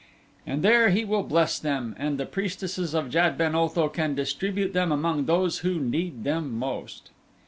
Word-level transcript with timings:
And 0.47 0.63
there 0.63 0.89
he 0.89 1.05
will 1.05 1.21
bless 1.21 1.59
them 1.59 1.93
and 1.95 2.17
the 2.17 2.25
priestesses 2.25 2.95
of 2.95 3.11
Jad 3.11 3.37
ben 3.37 3.53
Otho 3.53 3.87
can 3.87 4.15
distribute 4.15 4.73
them 4.73 4.91
among 4.91 5.25
those 5.25 5.59
who 5.59 5.79
need 5.79 6.23
them 6.23 6.57
most." 6.57 7.11